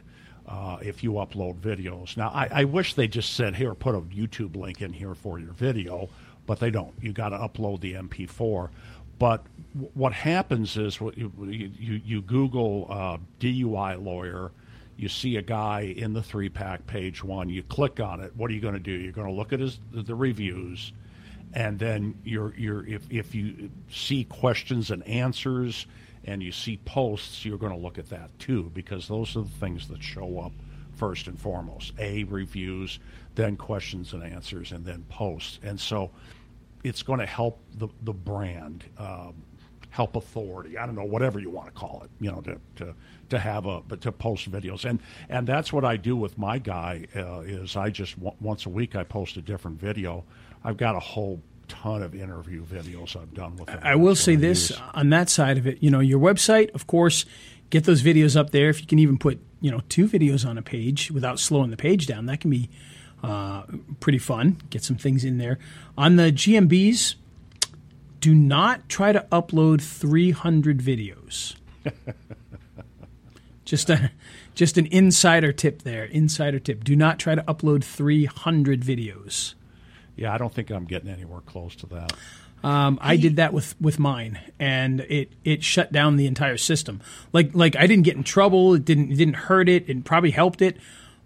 [0.49, 2.17] uh, if you upload videos.
[2.17, 5.39] Now, I, I wish they just said, "Here, put a YouTube link in here for
[5.39, 6.09] your video,"
[6.47, 6.93] but they don't.
[7.01, 8.69] You got to upload the MP4.
[9.19, 14.51] But w- what happens is you, you, you Google uh, DUI lawyer.
[14.97, 17.47] You see a guy in the three pack, page one.
[17.49, 18.35] You click on it.
[18.35, 18.91] What are you going to do?
[18.91, 20.91] You're going to look at his the reviews
[21.53, 25.87] and then you're you're if, if you see questions and answers
[26.29, 29.49] and you see posts you're going to look at that too because those are the
[29.59, 30.51] things that show up
[30.95, 31.93] first and foremost.
[31.97, 32.99] A reviews
[33.35, 35.59] then questions and answers and then posts.
[35.63, 36.11] And so
[36.83, 39.33] it's going to help the the brand um,
[39.91, 42.93] help authority i don't know whatever you want to call it you know to to
[43.27, 44.85] to have a but to post videos.
[44.85, 48.65] And and that's what i do with my guy uh, is i just w- once
[48.65, 50.23] a week i post a different video.
[50.63, 54.35] I've got a whole ton of interview videos i've done with him I will say
[54.35, 54.79] this use.
[54.93, 55.81] on that side of it.
[55.81, 57.25] You know, your website, of course,
[57.69, 58.69] get those videos up there.
[58.69, 61.77] If you can even put you know two videos on a page without slowing the
[61.77, 62.69] page down, that can be
[63.23, 63.63] uh,
[63.99, 64.57] pretty fun.
[64.69, 65.59] Get some things in there
[65.97, 67.15] on the GMBs.
[68.19, 71.55] Do not try to upload 300 videos.
[73.65, 74.11] just a
[74.55, 76.03] just an insider tip there.
[76.05, 76.83] Insider tip.
[76.83, 79.53] Do not try to upload 300 videos.
[80.19, 82.13] Yeah i don't think i'm getting anywhere close to that
[82.61, 86.99] Um, I did that with, with mine, and it, it shut down the entire system.
[87.31, 88.73] Like like I didn't get in trouble.
[88.73, 89.89] It didn't it didn't hurt it.
[89.89, 90.75] It probably helped it,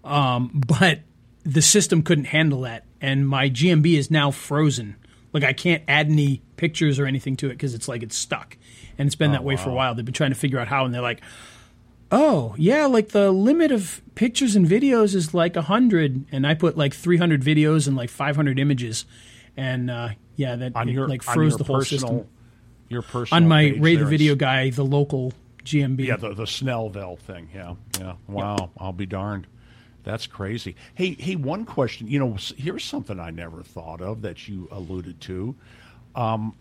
[0.04, 1.00] um, but
[1.42, 4.94] the system couldn't handle that, and my GMB is now frozen.
[5.32, 8.56] Like I can't add any pictures or anything to it because it's like it's stuck,
[8.96, 9.96] and it's been that way for a while.
[9.96, 11.20] They've been trying to figure out how, and they're like,
[12.10, 16.76] "Oh yeah, like the limit of pictures and videos is like hundred, and I put
[16.76, 19.04] like three hundred videos and like five hundred images."
[19.56, 22.28] And uh, yeah, that on it, your like froze the whole personal, system
[22.88, 25.32] your personal on my Ray the Video Guy, the local
[25.64, 26.06] GMB.
[26.06, 27.50] Yeah, the the Snellville thing.
[27.54, 28.14] Yeah, yeah.
[28.28, 29.46] Wow, I'll be darned.
[30.02, 30.76] That's crazy.
[30.94, 31.36] Hey, hey.
[31.36, 32.08] One question.
[32.08, 35.54] You know, here's something I never thought of that you alluded to.
[36.14, 36.54] Um,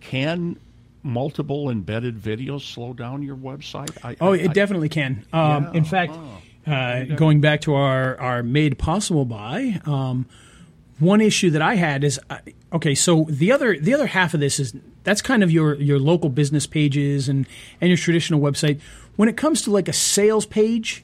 [0.00, 0.58] can
[1.02, 3.96] multiple embedded videos slow down your website?
[4.04, 5.24] I, Oh, I- it I- definitely can.
[5.32, 6.16] Um, Yeah, in fact,
[6.66, 10.26] uh, going back to our, our made possible by, um,
[10.98, 12.38] one issue that I had is uh,
[12.74, 12.94] okay.
[12.94, 16.28] So the other the other half of this is that's kind of your your local
[16.28, 17.46] business pages and
[17.80, 18.80] and your traditional website.
[19.16, 21.02] When it comes to like a sales page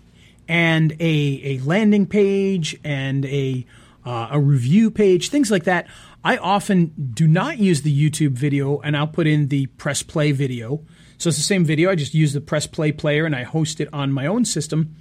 [0.49, 3.65] and a a landing page and a
[4.05, 5.87] uh, a review page, things like that,
[6.27, 10.33] I often do not use the YouTube video and I'll put in the press play
[10.33, 10.85] video.
[11.19, 11.89] So it's the same video.
[11.89, 14.97] I just use the press play player and I host it on my own system.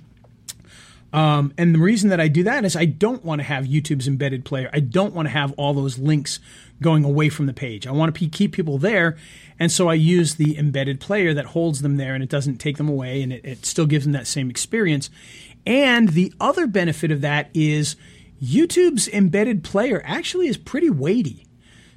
[1.11, 4.07] Um, and the reason that I do that is I don't want to have YouTube's
[4.07, 4.69] embedded player.
[4.71, 6.39] I don't want to have all those links
[6.79, 7.87] going away from the page.
[7.87, 9.17] I want to keep people there.
[9.57, 12.77] And so I use the embedded player that holds them there and it doesn't take
[12.77, 15.09] them away and it, it still gives them that same experience.
[15.65, 17.95] And the other benefit of that is
[18.45, 21.47] YouTube's embedded player actually is pretty weighty.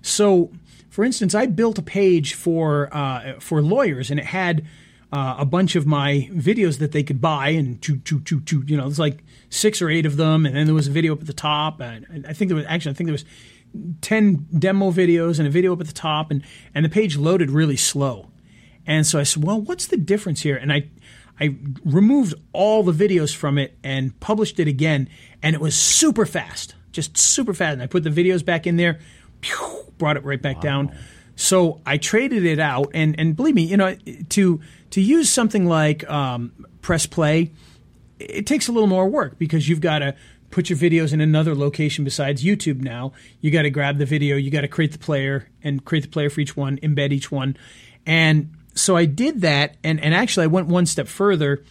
[0.02, 0.50] So,
[0.88, 4.66] for instance, I built a page for uh, for lawyers, and it had
[5.12, 7.86] uh, a bunch of my videos that they could buy, and.
[7.86, 11.12] You know, there's like six or eight of them, and then there was a video
[11.12, 11.80] up at the top.
[11.80, 13.24] And I think there was actually I think there was
[14.00, 16.42] ten demo videos and a video up at the top, and
[16.74, 18.30] and the page loaded really slow.
[18.86, 20.56] And so I said, well, what's the difference here?
[20.56, 20.88] And I
[21.40, 25.08] I removed all the videos from it and published it again,
[25.42, 27.74] and it was super fast, just super fast.
[27.74, 28.98] And I put the videos back in there,
[29.40, 30.96] pew, brought it right back down.
[31.36, 33.94] So I traded it out, and and believe me, you know,
[34.30, 37.52] to to use something like um, Press Play,
[38.18, 40.16] it takes a little more work because you've got to
[40.50, 43.12] put your videos in another location besides YouTube now.
[43.40, 46.08] You got to grab the video, you got to create the player and create the
[46.08, 47.56] player for each one, embed each one.
[48.06, 51.64] And so I did that and, and actually I went one step further.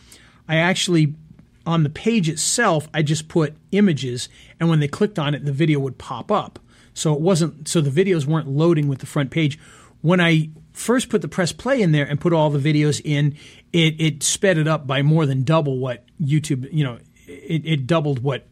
[0.48, 1.16] I actually
[1.66, 5.52] on the page itself, I just put images and when they clicked on it, the
[5.52, 6.60] video would pop up.
[6.94, 9.60] So it wasn't so the videos weren't loading with the front page.
[10.02, 13.36] When I first put the press play in there and put all the videos in,
[13.74, 17.88] it, it sped it up by more than double what YouTube, you know, it, it
[17.88, 18.48] doubled what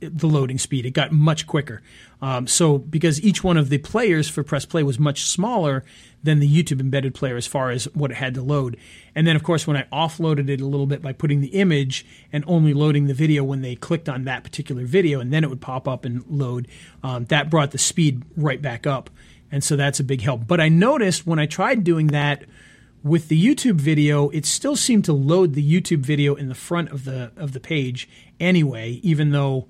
[0.00, 0.84] the loading speed.
[0.84, 1.82] It got much quicker.
[2.22, 5.84] Um, so because each one of the players for press play was much smaller
[6.22, 8.76] than the YouTube embedded player as far as what it had to load.
[9.12, 12.06] And then of course when I offloaded it a little bit by putting the image
[12.32, 15.50] and only loading the video when they clicked on that particular video and then it
[15.50, 16.68] would pop up and load,
[17.02, 19.10] um, that brought the speed right back up.
[19.50, 20.46] And so that's a big help.
[20.46, 22.44] But I noticed when I tried doing that
[23.02, 26.90] With the YouTube video, it still seemed to load the YouTube video in the front
[26.90, 28.08] of the of the page
[28.38, 29.66] anyway, even though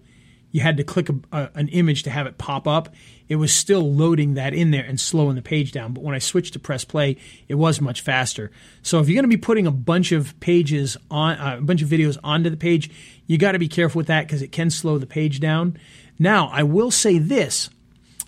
[0.52, 2.90] you had to click a, a, an image to have it pop up.
[3.28, 5.94] It was still loading that in there and slowing the page down.
[5.94, 7.16] But when I switched to press play,
[7.48, 8.50] it was much faster.
[8.82, 11.82] So if you're going to be putting a bunch of pages on uh, a bunch
[11.82, 12.90] of videos onto the page,
[13.26, 15.78] you got to be careful with that because it can slow the page down.
[16.18, 17.70] Now, I will say this.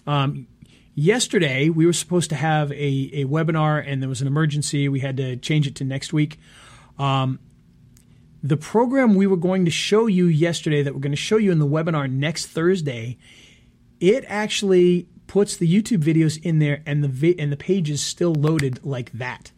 [0.07, 0.47] Um,
[0.95, 4.89] yesterday, we were supposed to have a, a webinar and there was an emergency.
[4.89, 6.39] We had to change it to next week.
[6.99, 7.39] Um,
[8.45, 11.51] the program we were going to show you yesterday, that we're going to show you
[11.51, 13.17] in the webinar next Thursday,
[14.01, 18.03] it actually puts the YouTube videos in there and the vi- and the page is
[18.03, 19.51] still loaded like that.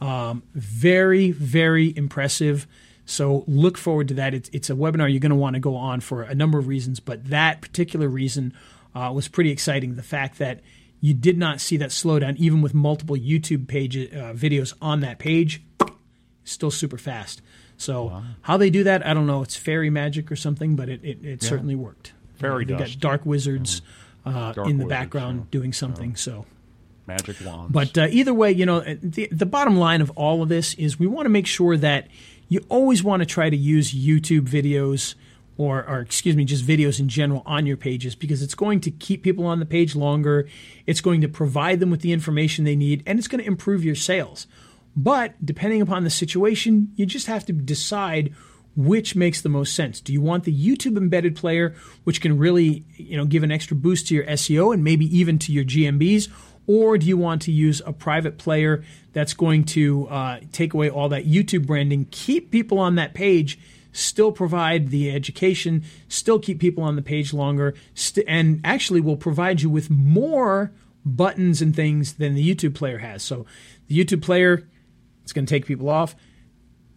[0.00, 2.66] Um, very, very impressive.
[3.06, 4.34] So look forward to that.
[4.34, 6.66] It's, it's a webinar you're going to want to go on for a number of
[6.66, 8.52] reasons, but that particular reason
[8.96, 9.94] uh, was pretty exciting.
[9.94, 10.60] The fact that
[11.00, 15.20] you did not see that slowdown, even with multiple YouTube page uh, videos on that
[15.20, 15.62] page,
[16.42, 17.42] still super fast.
[17.78, 18.22] So wow.
[18.42, 19.42] how they do that, I don't know.
[19.42, 21.48] It's fairy magic or something, but it, it, it yeah.
[21.48, 22.12] certainly worked.
[22.34, 22.94] Fairy uh, dust.
[22.94, 23.80] got dark wizards
[24.26, 24.36] mm-hmm.
[24.36, 25.46] uh, dark in the wizards, background yeah.
[25.50, 26.16] doing something.
[26.16, 26.44] So
[27.06, 27.72] magic wands.
[27.72, 30.98] But uh, either way, you know, the, the bottom line of all of this is
[30.98, 32.08] we want to make sure that
[32.48, 35.14] you always want to try to use YouTube videos
[35.56, 38.92] or, or excuse me, just videos in general on your pages because it's going to
[38.92, 40.48] keep people on the page longer.
[40.86, 43.84] It's going to provide them with the information they need, and it's going to improve
[43.84, 44.46] your sales.
[44.98, 48.34] But depending upon the situation, you just have to decide
[48.74, 50.00] which makes the most sense.
[50.00, 53.76] Do you want the YouTube embedded player, which can really, you know, give an extra
[53.76, 56.28] boost to your SEO and maybe even to your GMBs,
[56.66, 60.90] or do you want to use a private player that's going to uh, take away
[60.90, 63.56] all that YouTube branding, keep people on that page,
[63.92, 69.16] still provide the education, still keep people on the page longer, st- and actually will
[69.16, 70.72] provide you with more
[71.04, 73.22] buttons and things than the YouTube player has.
[73.22, 73.46] So
[73.86, 74.66] the YouTube player
[75.28, 76.16] it's going to take people off.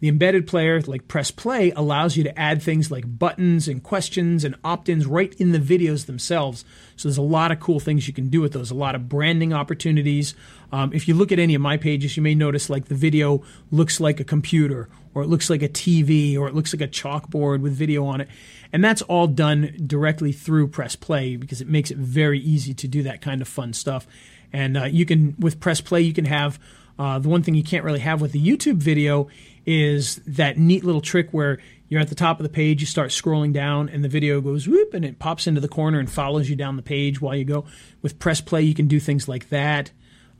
[0.00, 4.42] The embedded player, like Press Play, allows you to add things like buttons and questions
[4.42, 6.64] and opt ins right in the videos themselves.
[6.96, 9.06] So there's a lot of cool things you can do with those, a lot of
[9.06, 10.34] branding opportunities.
[10.72, 13.44] Um, if you look at any of my pages, you may notice like the video
[13.70, 16.88] looks like a computer, or it looks like a TV, or it looks like a
[16.88, 18.28] chalkboard with video on it.
[18.72, 22.88] And that's all done directly through Press Play because it makes it very easy to
[22.88, 24.06] do that kind of fun stuff.
[24.52, 26.58] And uh, you can, with Press Play, you can have
[26.98, 29.28] uh, the one thing you can't really have with the YouTube video
[29.64, 33.10] is that neat little trick where you're at the top of the page, you start
[33.10, 36.48] scrolling down, and the video goes whoop, and it pops into the corner and follows
[36.48, 37.66] you down the page while you go.
[38.00, 39.90] With press play, you can do things like that.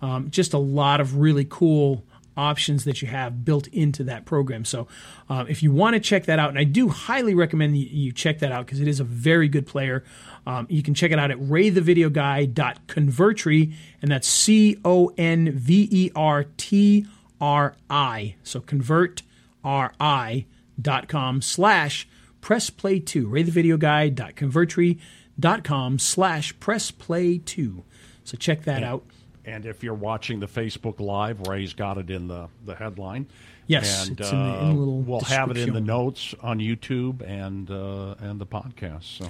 [0.01, 2.05] Um, just a lot of really cool
[2.37, 4.65] options that you have built into that program.
[4.65, 4.87] So,
[5.29, 8.39] uh, if you want to check that out, and I do highly recommend you check
[8.41, 10.05] that out because it is a very good player.
[10.47, 16.11] Um, you can check it out at raythevideoguy.convertri, and that's C O N V E
[16.15, 17.07] R T
[17.41, 18.37] R I.
[18.43, 22.09] So convertri.com slash
[22.41, 23.27] press pressplay2.
[23.27, 27.83] raythevideoguy.convertri.com slash pressplay2.
[28.25, 29.05] So check that and, out.
[29.45, 33.27] And if you're watching the Facebook Live, Ray's got it in the, the headline.
[33.67, 36.59] Yes, and it's in the, in the little we'll have it in the notes on
[36.59, 39.05] YouTube and uh, and the podcast.
[39.05, 39.27] So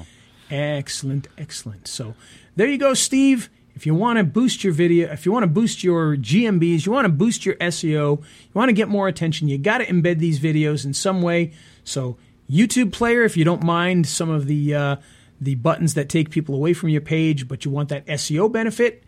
[0.53, 1.89] Excellent, excellent.
[1.89, 2.15] So
[2.57, 3.49] there you go, Steve.
[3.75, 6.93] If you want to boost your video, if you want to boost your GMBs, you
[6.93, 10.19] want to boost your SEO, you want to get more attention, you got to embed
[10.19, 11.53] these videos in some way.
[11.85, 12.19] So
[12.51, 14.97] YouTube player, if you don't mind some of the uh,
[15.41, 19.05] the buttons that take people away from your page, but you want that SEO benefit,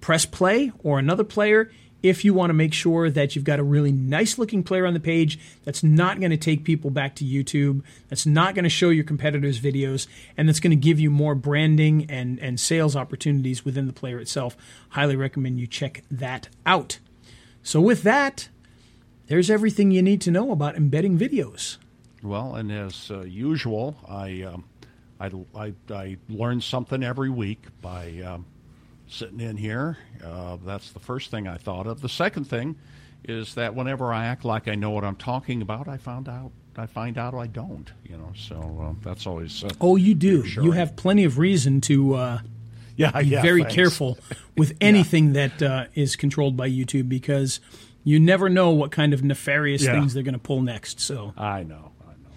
[0.00, 1.70] press play or another player
[2.02, 4.94] if you want to make sure that you've got a really nice looking player on
[4.94, 8.70] the page that's not going to take people back to YouTube, that's not going to
[8.70, 12.96] show your competitors' videos, and that's going to give you more branding and, and sales
[12.96, 14.56] opportunities within the player itself.
[14.90, 16.98] Highly recommend you check that out.
[17.62, 18.48] So, with that,
[19.26, 21.76] there's everything you need to know about embedding videos.
[22.22, 24.64] Well, and as uh, usual, I, um,
[25.20, 28.20] I, I, I learn something every week by.
[28.20, 28.46] Um,
[29.10, 29.98] sitting in here.
[30.24, 32.00] Uh, that's the first thing I thought of.
[32.00, 32.76] The second thing
[33.24, 36.52] is that whenever I act like I know what I'm talking about, I found out
[36.76, 37.90] I find out I don't.
[38.08, 39.62] You know, so uh, that's always.
[39.64, 40.44] Uh, oh, you do.
[40.46, 42.14] You have plenty of reason to.
[42.14, 42.38] Uh,
[42.96, 43.74] yeah, be yeah, very thanks.
[43.74, 44.18] careful
[44.56, 45.48] with anything yeah.
[45.48, 47.60] that uh, is controlled by YouTube because
[48.04, 49.92] you never know what kind of nefarious yeah.
[49.92, 51.00] things they're going to pull next.
[51.00, 52.30] So I know, I know,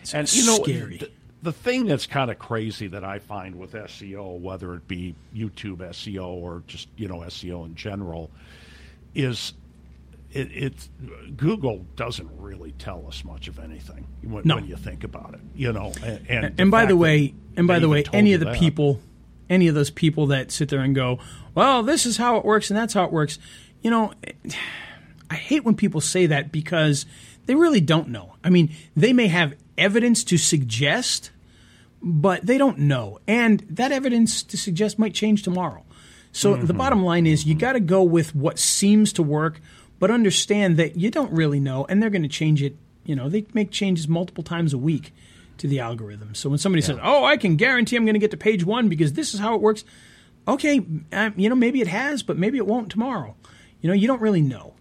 [0.00, 0.98] it's and you know, scary.
[0.98, 1.12] Th-
[1.42, 5.78] the thing that's kind of crazy that I find with SEO, whether it be YouTube
[5.78, 8.30] SEO or just you know SEO in general,
[9.14, 9.52] is
[10.32, 10.88] it, it's
[11.36, 14.56] Google doesn't really tell us much of anything when, no.
[14.56, 15.40] when you think about it.
[15.54, 18.46] You know, and, and, and, by the way, and by the way, any of the
[18.46, 18.56] that.
[18.56, 19.00] people,
[19.48, 21.18] any of those people that sit there and go,
[21.54, 23.38] "Well, this is how it works and that's how it works,"
[23.82, 24.12] you know.
[25.30, 27.04] I hate when people say that because
[27.48, 28.34] they really don't know.
[28.44, 31.30] I mean, they may have evidence to suggest,
[32.02, 33.20] but they don't know.
[33.26, 35.82] And that evidence to suggest might change tomorrow.
[36.30, 39.60] So the bottom line is you got to go with what seems to work,
[39.98, 42.76] but understand that you don't really know and they're going to change it.
[43.06, 45.14] You know, they make changes multiple times a week
[45.56, 46.34] to the algorithm.
[46.34, 48.90] So when somebody says, "Oh, I can guarantee I'm going to get to page 1
[48.90, 49.84] because this is how it works."
[50.46, 53.34] Okay, um, you know, maybe it has, but maybe it won't tomorrow.
[53.80, 54.74] You know, you don't really know.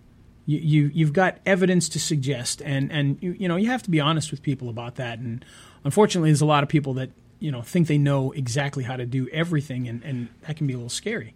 [0.48, 3.92] You, you you've got evidence to suggest, and and you, you know you have to
[3.92, 5.20] be honest with people about that.
[5.20, 5.46] And
[5.84, 9.06] unfortunately, there's a lot of people that you know think they know exactly how to
[9.06, 11.36] do everything, and and that can be a little scary.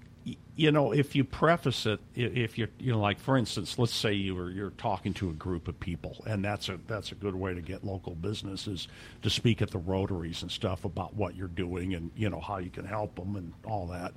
[0.56, 4.14] you know, if you preface it, if you're, you know, like for instance, let's say
[4.14, 7.36] you were you're talking to a group of people, and that's a that's a good
[7.36, 8.88] way to get local businesses
[9.24, 12.58] to speak at the rotaries and stuff about what you're doing and you know how
[12.60, 14.14] you can help them and all that.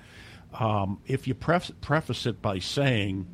[0.59, 3.27] Um, if you pref- preface it by saying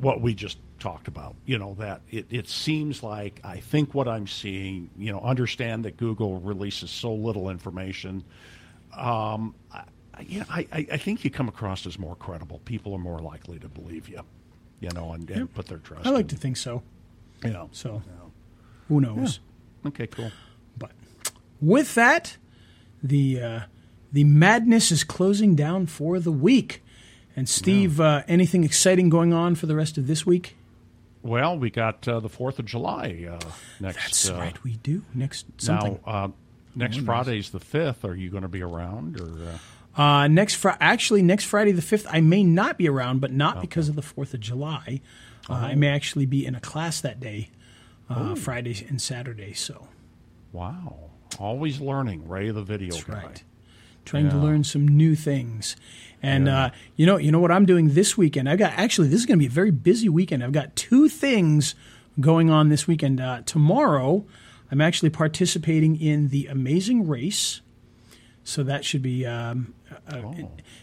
[0.00, 4.08] what we just talked about, you know, that it, it seems like I think what
[4.08, 8.24] I'm seeing, you know, understand that Google releases so little information
[8.96, 9.84] um, I,
[10.28, 12.60] know, I, I I think you come across as more credible.
[12.64, 14.20] People are more likely to believe you,
[14.80, 16.06] you know, and, and put their trust.
[16.06, 16.82] I like in, to think so.
[17.44, 17.68] you know.
[17.72, 18.32] So you know.
[18.88, 19.40] who knows?
[19.86, 20.32] Okay, cool.
[20.76, 20.92] But
[21.60, 22.36] with that,
[23.02, 23.60] the uh,
[24.12, 26.82] the madness is closing down for the week.
[27.36, 30.56] And Steve, uh, anything exciting going on for the rest of this week?
[31.22, 33.38] Well, we got uh, the Fourth of July uh,
[33.78, 33.96] next.
[33.96, 36.00] That's uh, right, we do next something.
[36.06, 36.28] Now, uh,
[36.74, 38.04] next Friday's the fifth.
[38.04, 39.26] Are you going to be around, or
[39.96, 43.32] uh, Uh, next Fri actually next Friday the fifth, I may not be around, but
[43.32, 45.00] not because of the Fourth of July.
[45.48, 47.50] Uh, I may actually be in a class that day,
[48.08, 49.52] uh, Friday and Saturday.
[49.52, 49.88] So
[50.52, 53.22] wow, always learning, Ray the video that's guy.
[53.22, 53.44] right.
[54.10, 55.76] Trying to learn some new things,
[56.22, 58.48] and uh, you know, you know what I'm doing this weekend.
[58.48, 60.42] I got actually this is going to be a very busy weekend.
[60.42, 61.74] I've got two things
[62.18, 63.20] going on this weekend.
[63.20, 64.24] Uh, tomorrow,
[64.70, 67.60] I'm actually participating in the Amazing Race.
[68.42, 69.74] So that should be um,
[70.08, 70.22] uh,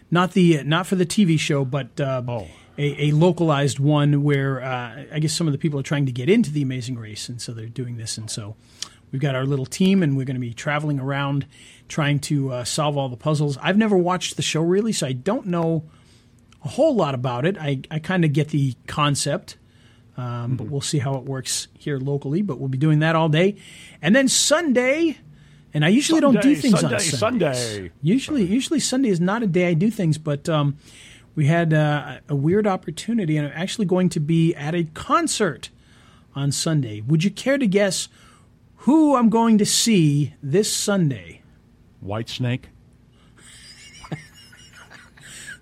[0.09, 2.47] not the not for the TV show, but uh, Oh.
[2.77, 6.11] a, a localized one where uh, I guess some of the people are trying to
[6.13, 8.17] get into the Amazing Race, and so they're doing this.
[8.17, 8.55] And so
[9.11, 11.45] we've got our little team, and we're going to be traveling around
[11.87, 13.57] trying to uh, solve all the puzzles.
[13.61, 15.83] I've never watched the show really, so I don't know
[16.63, 17.57] a whole lot about it.
[17.57, 19.57] I, I kind of get the concept.
[20.17, 22.41] Um, But we'll see how it works here locally.
[22.41, 23.55] But we'll be doing that all day,
[24.01, 25.17] and then Sunday.
[25.73, 27.59] And I usually don't do things Sunday, on Sundays.
[27.59, 27.91] Sunday.
[28.01, 30.77] Usually, usually Sunday is not a day I do things, but um,
[31.35, 35.69] we had uh, a weird opportunity, and I'm actually going to be at a concert
[36.33, 37.01] on Sunday.
[37.01, 38.07] Would you care to guess
[38.87, 41.41] who I'm going to see this Sunday?
[42.01, 42.63] Whitesnake.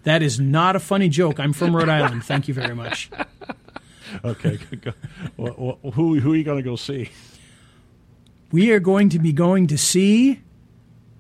[0.03, 1.39] That is not a funny joke.
[1.39, 2.23] I'm from Rhode Island.
[2.23, 3.09] Thank you very much.
[4.23, 4.57] Okay,
[5.39, 7.09] wh- who who are you going to go see?
[8.51, 10.41] We are going to be going to see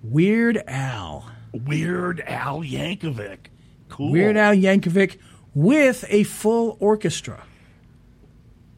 [0.03, 1.31] Weird Al.
[1.51, 3.47] Weird Al Yankovic.
[3.89, 4.11] Cool.
[4.11, 5.17] Weird Al Yankovic
[5.55, 7.43] with a full orchestra.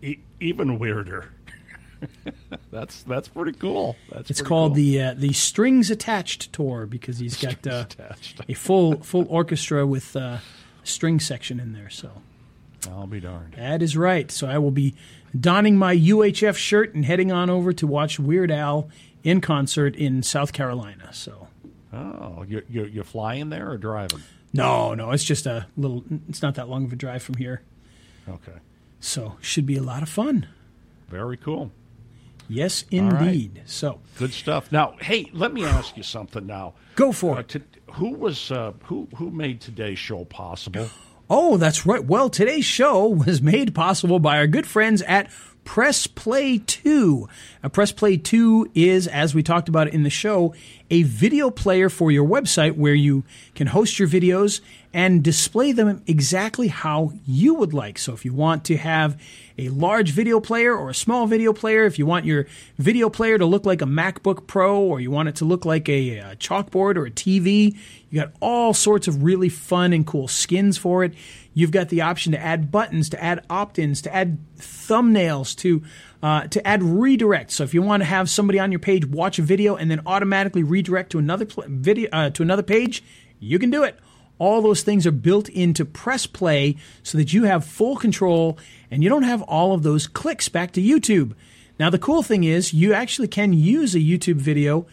[0.01, 1.33] E- even weirder.
[2.71, 3.95] that's that's pretty cool.
[4.11, 4.75] That's It's pretty called cool.
[4.75, 7.85] the uh, the Strings Attached tour because he's got uh,
[8.47, 10.41] a full full orchestra with uh, a
[10.83, 11.89] string section in there.
[11.89, 12.11] So
[12.89, 13.53] I'll be darned.
[13.57, 14.31] that is right.
[14.31, 14.95] So I will be
[15.37, 18.89] donning my UHF shirt and heading on over to watch Weird Al
[19.23, 21.09] in concert in South Carolina.
[21.13, 21.47] So
[21.93, 24.21] Oh, you you you flying there or driving?
[24.53, 26.03] no, no, it's just a little.
[26.29, 27.61] It's not that long of a drive from here.
[28.29, 28.59] Okay,
[28.99, 30.47] So should be a lot of fun.
[31.09, 31.71] very cool.
[32.49, 32.99] Yes, right.
[33.01, 33.61] indeed.
[33.65, 34.71] So Good stuff.
[34.71, 36.45] Now, hey, let me ask you something.
[36.45, 37.49] Now, go for uh, it.
[37.49, 37.61] to,
[37.93, 40.89] who was uh, who who made today's show possible?
[41.29, 42.03] Oh, that's right.
[42.03, 45.31] Well, today's show was made possible by our good friends at
[45.67, 47.27] Press Play 2.
[47.61, 50.55] Now, Press Play 2 is, as we talked about in the show,
[50.89, 54.61] a video player for your website where you can host your videos
[54.93, 57.97] and display them exactly how you would like.
[57.97, 59.21] So if you want to have
[59.57, 62.47] a large video player or a small video player, if you want your
[62.77, 65.89] video player to look like a MacBook Pro or you want it to look like
[65.89, 67.77] a, uh chalkboard or a TV,
[68.09, 71.13] you got all sorts of really fun and cool skins for it.
[71.57, 75.81] You've got the option to add buttons, to add opt-ins, to add thumbnails, to
[76.21, 77.49] uh, to add redirect.
[77.49, 80.01] So if you want to have somebody on your page watch a video and then
[80.05, 83.03] automatically redirect to another pl- video uh, to another page,
[83.39, 83.97] you can do it.
[84.37, 88.59] All those things are built into Press Play so that you have full control
[88.91, 91.33] and you don't have all of those clicks back to YouTube.
[91.79, 94.85] Now the cool thing is you actually can use a YouTube video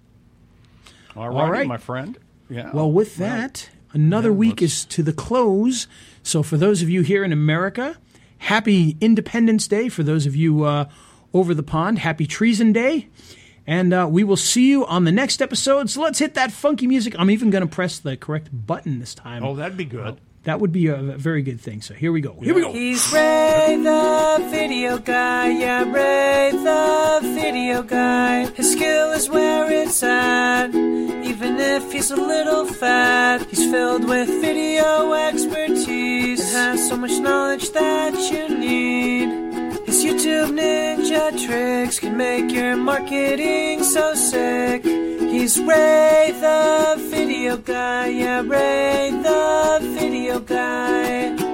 [1.16, 1.66] All right, right.
[1.66, 2.18] my friend.
[2.50, 2.70] Yeah.
[2.72, 5.86] Well, with that, another Yeah, week let's- is to the close.
[6.22, 7.96] So, for those of you here in America,
[8.38, 9.88] happy Independence Day.
[9.88, 10.86] For those of you uh,
[11.32, 13.08] over the pond, happy Treason Day.
[13.66, 15.88] And uh, we will see you on the next episode.
[15.88, 17.14] So, let's hit that funky music.
[17.18, 19.42] I'm even going to press the correct button this time.
[19.42, 20.18] Oh, that'd be good.
[20.44, 21.80] That would be a very good thing.
[21.80, 22.36] So, here we go.
[22.42, 22.72] Here we go.
[22.72, 28.50] He's Ray the video guy, yeah, Ray the video guy.
[28.50, 33.46] His skill is where it's at, even if he's a little fat.
[33.48, 39.53] He's filled with video expertise and has so much knowledge that you need.
[40.04, 44.84] YouTube ninja tricks can make your marketing so sick.
[44.84, 51.53] He's Ray the video guy, yeah, Ray the video guy.